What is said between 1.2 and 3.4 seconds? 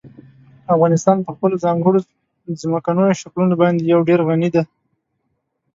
په خپلو ځانګړو ځمکنیو